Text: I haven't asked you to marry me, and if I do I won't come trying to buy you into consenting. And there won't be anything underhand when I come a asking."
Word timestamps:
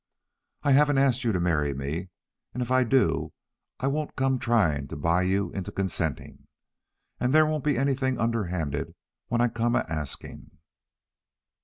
I 0.63 0.71
haven't 0.71 0.97
asked 0.97 1.23
you 1.23 1.31
to 1.31 1.39
marry 1.39 1.75
me, 1.75 2.09
and 2.55 2.63
if 2.63 2.71
I 2.71 2.83
do 2.83 3.33
I 3.79 3.85
won't 3.85 4.15
come 4.15 4.39
trying 4.39 4.87
to 4.87 4.95
buy 4.95 5.21
you 5.21 5.51
into 5.51 5.71
consenting. 5.71 6.47
And 7.19 7.31
there 7.33 7.45
won't 7.45 7.63
be 7.63 7.77
anything 7.77 8.17
underhand 8.17 8.95
when 9.27 9.41
I 9.41 9.47
come 9.47 9.75
a 9.75 9.85
asking." 9.87 10.57